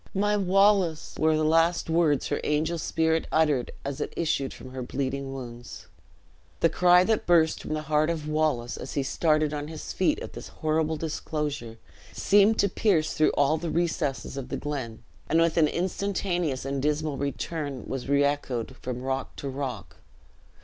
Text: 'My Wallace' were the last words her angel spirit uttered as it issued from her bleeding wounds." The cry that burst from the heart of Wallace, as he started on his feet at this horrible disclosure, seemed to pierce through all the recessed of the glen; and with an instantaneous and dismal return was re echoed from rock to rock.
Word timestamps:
'My 0.15 0.35
Wallace' 0.35 1.13
were 1.19 1.37
the 1.37 1.43
last 1.45 1.87
words 1.87 2.29
her 2.29 2.39
angel 2.43 2.79
spirit 2.79 3.27
uttered 3.31 3.69
as 3.85 4.01
it 4.01 4.15
issued 4.17 4.51
from 4.51 4.71
her 4.71 4.81
bleeding 4.81 5.31
wounds." 5.31 5.85
The 6.61 6.69
cry 6.71 7.03
that 7.03 7.27
burst 7.27 7.61
from 7.61 7.75
the 7.75 7.83
heart 7.83 8.09
of 8.09 8.27
Wallace, 8.27 8.77
as 8.77 8.95
he 8.95 9.03
started 9.03 9.53
on 9.53 9.67
his 9.67 9.93
feet 9.93 10.19
at 10.21 10.33
this 10.33 10.47
horrible 10.47 10.97
disclosure, 10.97 11.77
seemed 12.13 12.57
to 12.57 12.67
pierce 12.67 13.13
through 13.13 13.29
all 13.37 13.57
the 13.59 13.69
recessed 13.69 14.35
of 14.37 14.49
the 14.49 14.57
glen; 14.57 15.03
and 15.29 15.39
with 15.39 15.55
an 15.57 15.67
instantaneous 15.67 16.65
and 16.65 16.81
dismal 16.81 17.17
return 17.17 17.85
was 17.85 18.09
re 18.09 18.23
echoed 18.23 18.75
from 18.81 19.03
rock 19.03 19.35
to 19.35 19.47
rock. 19.49 19.97